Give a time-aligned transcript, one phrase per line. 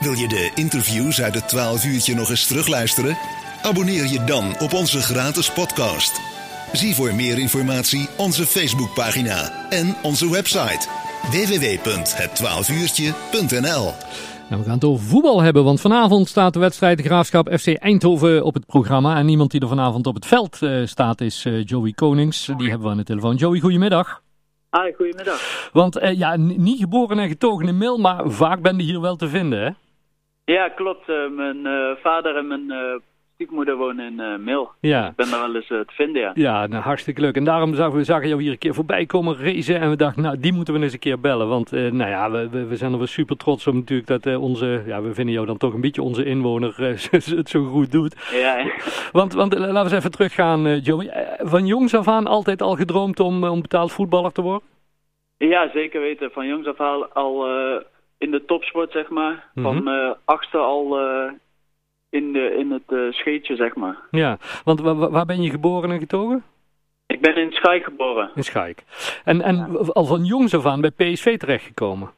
[0.00, 3.16] Wil je de interviews uit het 12 uurtje nog eens terugluisteren?
[3.62, 6.20] Abonneer je dan op onze gratis podcast.
[6.72, 10.88] Zie voor meer informatie onze Facebookpagina en onze website
[11.30, 13.84] www.het12uurtje.nl
[14.48, 17.66] Nou, we gaan het over voetbal hebben, want vanavond staat de wedstrijd de Graafschap FC
[17.66, 19.16] Eindhoven op het programma.
[19.16, 22.46] En iemand die er vanavond op het veld uh, staat is uh, Joey Konings.
[22.56, 23.36] Die hebben we aan de telefoon.
[23.36, 24.22] Joey, goedemiddag.
[24.70, 25.68] Hi, goedemiddag.
[25.72, 29.16] Want uh, ja, niet geboren en getogen in Mil, maar vaak ben je hier wel
[29.16, 29.70] te vinden, hè?
[30.52, 31.06] Ja, klopt.
[31.30, 31.66] mijn
[32.02, 32.72] vader en mijn
[33.34, 34.70] stiefmoeder wonen in Mil.
[34.80, 35.08] Ja.
[35.08, 36.30] Ik ben daar wel eens te vinden, ja.
[36.34, 37.36] Ja, nou, hartstikke leuk.
[37.36, 39.80] En daarom zagen we zagen jou hier een keer voorbij komen racen.
[39.80, 41.48] En we dachten, nou, die moeten we eens een keer bellen.
[41.48, 44.82] Want, uh, nou ja, we, we zijn er wel super trots op natuurlijk dat onze,
[44.86, 46.74] ja, we vinden jou dan toch een beetje onze inwoner
[47.36, 48.30] het zo goed doet.
[48.32, 48.70] Ja, ja.
[49.12, 51.36] Want, want laten we eens even teruggaan, Joey.
[51.38, 54.68] Van jongs af aan altijd al gedroomd om, om betaald voetballer te worden?
[55.36, 56.30] Ja, zeker weten.
[56.30, 57.46] Van jongs af aan al
[58.20, 59.50] in de topsport, zeg maar.
[59.54, 59.84] Mm -hmm.
[59.84, 60.98] Van achtste al
[62.10, 63.96] in, de, in het uh, scheetje, zeg maar.
[64.10, 66.44] Ja, want waar, waar ben je geboren en getogen?
[67.06, 68.30] Ik ben in Schaik geboren.
[68.34, 68.84] In Schaik.
[69.24, 69.66] En, en ja.
[69.92, 72.10] al van jongs af aan bij PSV terechtgekomen?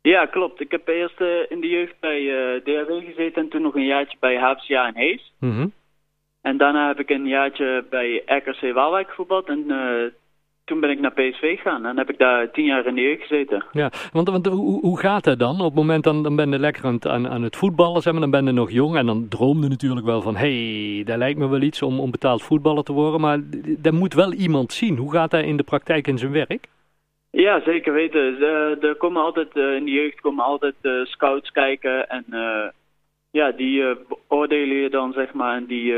[0.00, 0.60] Ja, klopt.
[0.60, 3.86] Ik heb eerst uh, in de jeugd bij uh, DRW gezeten en toen nog een
[3.86, 5.32] jaartje bij HFCA in Hees.
[5.38, 5.72] Mm -hmm.
[6.40, 9.66] En daarna heb ik een jaartje bij RKC Waalwijk gevoetbald en
[10.64, 13.20] toen ben ik naar PSV gegaan en heb ik daar tien jaar in de jeugd
[13.20, 13.64] gezeten.
[13.72, 15.60] Ja, want, want hoe, hoe gaat dat dan?
[15.60, 18.22] Op het moment dan, dan ben je lekker aan, aan, aan het voetballen, zeg maar,
[18.22, 21.38] dan ben je nog jong en dan droomde natuurlijk wel van, hé, hey, dat lijkt
[21.38, 23.40] me wel iets om, om betaald voetballer te worden, maar
[23.78, 24.96] dat moet wel iemand zien.
[24.96, 26.68] Hoe gaat dat in de praktijk in zijn werk?
[27.30, 28.36] Ja, zeker weten.
[28.40, 32.24] Uh, er komen altijd, uh, in de jeugd komen altijd uh, scouts kijken en
[33.30, 35.94] ja, die beoordelen je dan, zeg maar, en die...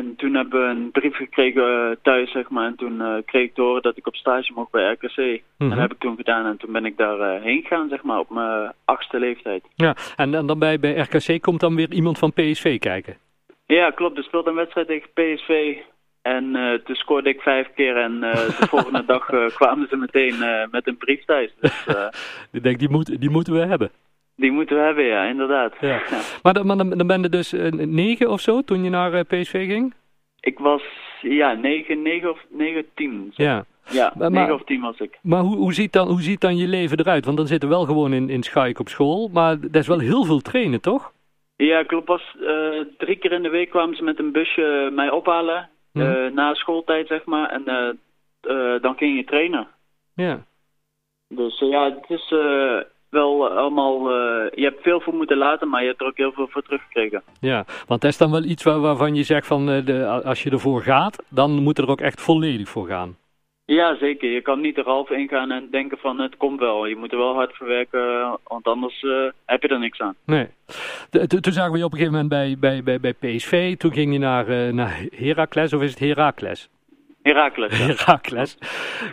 [0.00, 2.66] En toen hebben we een brief gekregen thuis, zeg maar.
[2.66, 5.16] En toen uh, kreeg ik te horen dat ik op stage mocht bij RKC.
[5.16, 5.40] Mm -hmm.
[5.56, 6.46] En dat heb ik toen gedaan.
[6.46, 9.64] En toen ben ik daar uh, heen gegaan, zeg maar, op mijn achtste leeftijd.
[9.74, 13.16] Ja, en, en dan bij, bij RKC komt dan weer iemand van PSV kijken?
[13.66, 14.18] Ja, klopt.
[14.18, 15.76] Er speelde een wedstrijd tegen PSV.
[16.22, 17.96] En uh, toen scoorde ik vijf keer.
[17.96, 20.34] En de volgende dag kwamen ze meteen
[20.70, 21.54] met een brief thuis.
[21.60, 21.86] Dus,
[22.52, 23.90] ik denk, die, moet, die moeten we hebben.
[24.36, 25.74] Die moeten we hebben, ja, inderdaad.
[25.80, 26.02] Ja.
[26.42, 29.20] Maar, dan, maar dan, ben je dus uh, negen of zo toen je naar uh,
[29.20, 29.94] PSV ging?
[30.40, 30.82] Ik was,
[31.20, 33.32] ja, negen, negen of negen, tien.
[33.34, 33.42] Zo.
[33.42, 33.64] Ja.
[33.90, 35.18] Ja, maar, negen of tien was ik.
[35.22, 37.24] Maar hoe, hoe, ziet dan, hoe ziet dan je leven eruit?
[37.24, 39.98] Want dan zitten we wel gewoon in, in Schaik op school, maar dat is wel
[39.98, 41.12] heel veel trainen, toch?
[41.56, 42.08] Ja, klopt.
[42.08, 46.34] Was, uh, drie keer in de week kwamen ze met een busje mij ophalen, mm.
[46.34, 47.50] na schooltijd, zeg maar.
[47.50, 47.64] En
[48.80, 49.68] dan ging je trainen.
[50.14, 50.44] Ja.
[51.28, 52.34] Dus ja, het is
[53.14, 56.32] wel allemaal, uh, je hebt veel voor moeten laten, maar je hebt er ook heel
[56.32, 57.22] veel voor teruggekregen.
[57.40, 60.42] Ja, want dat is dan wel iets waar, waarvan je zegt van, uh, de, als
[60.42, 63.16] je ervoor gaat, dan moet er ook echt volledig voor gaan.
[63.66, 64.30] Ja, zeker.
[64.30, 66.86] Je kan niet er half in gaan en denken van het komt wel.
[66.86, 70.14] Je moet er wel hard voor werken, want anders uh, heb je er niks aan.
[70.26, 70.46] Nee.
[71.10, 73.92] De, toen zagen we je op een gegeven moment bij, bij, bij, bij PSV, toen
[73.92, 76.68] ging je naar, naar Heracles, of is het Heracles?
[77.24, 77.78] Herakles.
[77.78, 77.86] Ja.
[77.86, 78.58] Herakles.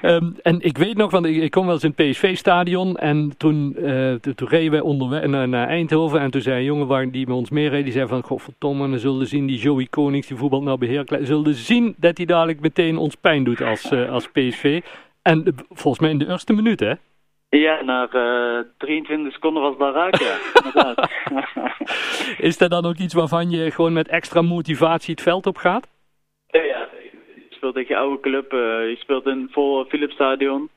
[0.02, 3.38] Um, en ik weet nog, want ik, ik kom wel eens in het PSV-stadion en
[3.38, 7.12] toen, uh, toen, reden wij onderweg naar, naar, Eindhoven en toen zei een jongen waar
[7.12, 10.38] die met ons meereed, die zei van, godverdomme, dan zullen zien die Joey Konings, die
[10.38, 14.12] voetbal nou bij Herakles, zullen zien dat hij dadelijk meteen ons pijn doet als, uh,
[14.12, 14.82] als PSV.
[15.22, 16.94] En uh, volgens mij in de eerste minuut, hè?
[17.50, 20.96] Ja, na uh, 23 seconden was dat raak, ja.
[22.48, 25.88] Is dat dan ook iets waarvan je gewoon met extra motivatie het veld op gaat?
[27.62, 28.54] Speelt tegen je oude club.
[28.54, 30.70] Uh, je speelt in vol Philipsstadion.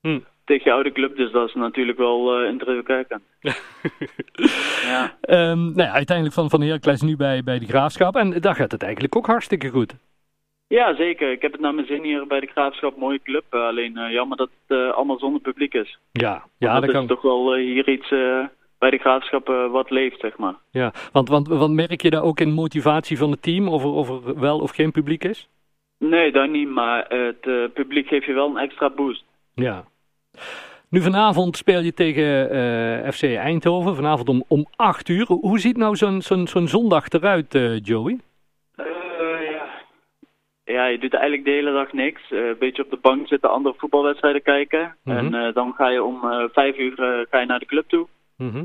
[0.00, 0.18] Hm.
[0.44, 3.22] Tegen je oude club, dus dat is natuurlijk wel uh, indrukwekkend.
[4.90, 5.16] ja.
[5.28, 8.16] Um, nou ja, uiteindelijk van, van Heracles nu bij, bij de Graafschap.
[8.16, 9.94] En daar gaat het eigenlijk ook hartstikke goed.
[10.66, 11.30] Ja, zeker.
[11.30, 12.96] Ik heb het naar mijn zin hier bij de Graafschap.
[12.96, 13.44] Mooie club.
[13.50, 15.98] Uh, alleen uh, jammer dat het uh, allemaal zonder publiek is.
[16.12, 17.06] Ja, ja dat, dat is kan...
[17.06, 18.08] toch wel hier iets
[18.78, 20.54] bij de Graafschap wat leeft, zeg maar.
[20.70, 23.90] Ja, want, want, want merk je daar ook in motivatie van het team of er,
[23.90, 25.48] of er wel of geen publiek is?
[25.98, 29.24] Nee, dat niet, maar het uh, publiek geeft je wel een extra boost.
[29.54, 29.84] Ja.
[30.90, 35.26] Nu vanavond speel je tegen uh, FC Eindhoven, vanavond om, om 8 uur.
[35.26, 38.18] Hoe ziet nou zo'n zo'n zo'n zondag eruit, uh, Joey?
[38.76, 39.66] ja.
[40.64, 42.30] ja, je doet eigenlijk de hele dag niks.
[42.30, 44.96] Een beetje op de bank zitten, andere voetbalwedstrijden kijken.
[45.04, 45.16] Mhm.
[45.16, 46.20] En dan ga je om
[46.52, 48.06] 5 uur ga je naar de club toe.
[48.36, 48.64] Mhm.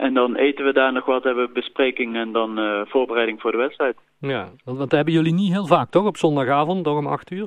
[0.00, 3.50] En dan eten we daar nog wat, hebben we bespreking en dan uh, voorbereiding voor
[3.50, 3.96] de wedstrijd.
[4.18, 7.46] Ja, want, dat hebben jullie niet heel vaak toch, op zondagavond, toch om 8 uur?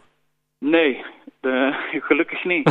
[0.59, 1.03] Nee,
[1.39, 1.73] de,
[2.07, 2.67] gelukkig niet.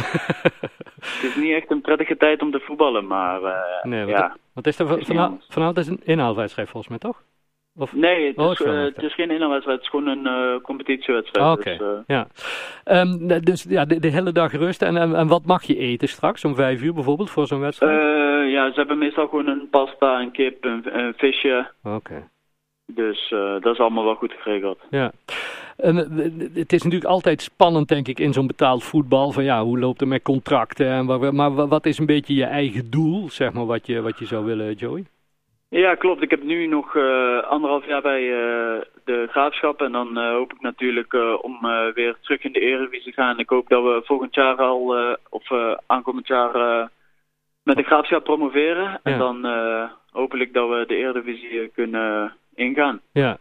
[1.10, 4.36] het is niet echt een prettige tijd om te voetballen, maar uh, nee, wat, ja.
[4.54, 7.22] Wat is er van, vanavond, vanavond is een inhaalwedstrijd volgens mij, toch?
[7.76, 7.92] Of?
[7.92, 11.46] Nee, het, Oh, is, uh, het is geen inhaalwedstrijd, het is gewoon een uh, competitiewedstrijd.
[11.46, 12.26] Ah, Oké, Dus, ja.
[12.84, 14.82] Um, dus ja, de, de, hele dag rust.
[14.82, 18.00] En, en, en, wat mag je eten straks om vijf uur bijvoorbeeld voor zo'n wedstrijd?
[18.52, 21.70] Ja, ze hebben meestal gewoon een pasta, een kip, een, een visje.
[21.82, 22.28] Oké.
[22.86, 24.78] Dus uh, dat is allemaal wel goed geregeld.
[24.90, 25.12] Ja.
[25.76, 25.96] En,
[26.54, 29.32] het is natuurlijk altijd spannend, denk ik, in zo'n betaald voetbal.
[29.32, 30.86] Van ja, hoe loopt het met contracten?
[30.86, 34.18] En waar, maar wat is een beetje je eigen doel, zeg maar, wat je, wat
[34.18, 35.04] je zou willen, Joey?
[35.68, 36.22] Ja, klopt.
[36.22, 39.80] Ik heb nu nog uh, anderhalf jaar bij uh, de graafschap.
[39.80, 41.58] En dan uh, hoop ik natuurlijk om
[41.94, 43.38] weer terug in de Eredivisie te gaan.
[43.38, 44.96] Ik hoop dat we volgend jaar al,
[45.28, 45.50] of
[45.86, 46.90] aankomend jaar,
[47.62, 48.84] met de graafschap promoveren.
[48.84, 49.00] Ja.
[49.02, 49.46] En dan
[50.10, 53.00] hopelijk dat we de Eredivisie kunnen ingaan.
[53.12, 53.36] Ja,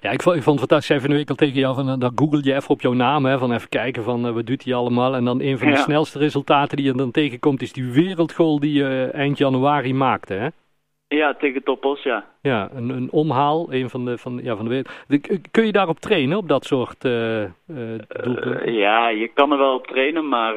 [0.00, 0.96] ja ik, vond, ik vond het fantastisch.
[0.96, 3.24] Even een week al tegen jou, van, dan google je even op jouw naam.
[3.24, 5.14] Hè, van even kijken van wat doet hij allemaal.
[5.14, 5.80] En dan een van de ja.
[5.80, 10.34] snelste resultaten die je dan tegenkomt is die wereldgoal die je eind januari maakte.
[10.34, 10.48] Hè?
[11.08, 12.24] Ja, tegen Topos, ja.
[12.42, 15.40] Ja, een, een omhaal, een van de, van, ja, van de wereld.
[15.50, 17.48] Kun je daarop trainen, op dat soort uh, uh,
[18.22, 18.72] doelpunten?
[18.72, 20.54] ja, je kan er wel op trainen, maar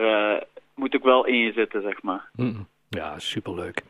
[0.76, 2.30] moet ook wel in je zitten, zeg maar.
[2.36, 3.82] Mm Ja, superleuk.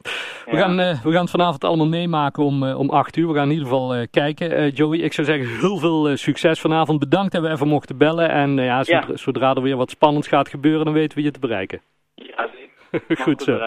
[0.45, 3.27] We, gaan, we gaan het vanavond allemaal meemaken om, om 8 uur.
[3.27, 4.69] We gaan in ieder geval kijken.
[4.69, 6.99] Joey, ik zou zeggen heel veel succes vanavond.
[6.99, 8.29] Bedankt dat we even mochten bellen.
[8.29, 9.17] En ja, zodra, ja.
[9.17, 11.81] zodra er weer wat spannends gaat gebeuren, dan weten we je te bereiken.
[12.15, 12.49] Ja,
[13.23, 13.59] Goed zo.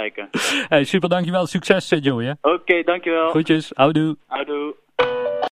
[0.69, 1.46] Hey, super, dankjewel.
[1.46, 2.31] Succes, Joey.
[2.31, 3.29] Oké, okay, dankjewel.
[3.29, 3.70] Groetjes.
[3.75, 4.17] Houdoe.
[4.26, 4.75] Houdoe.